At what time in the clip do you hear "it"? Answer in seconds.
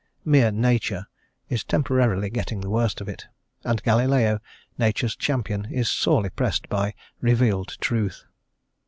3.07-3.27